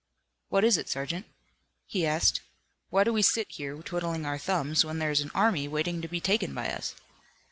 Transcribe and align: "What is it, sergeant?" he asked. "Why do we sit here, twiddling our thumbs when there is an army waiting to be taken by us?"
"What 0.49 0.63
is 0.63 0.77
it, 0.77 0.89
sergeant?" 0.89 1.27
he 1.85 2.07
asked. 2.07 2.41
"Why 2.89 3.03
do 3.03 3.13
we 3.13 3.21
sit 3.21 3.51
here, 3.51 3.75
twiddling 3.83 4.25
our 4.25 4.39
thumbs 4.39 4.83
when 4.83 4.97
there 4.97 5.11
is 5.11 5.21
an 5.21 5.29
army 5.35 5.67
waiting 5.67 6.01
to 6.01 6.07
be 6.07 6.19
taken 6.19 6.55
by 6.55 6.71
us?" 6.71 6.95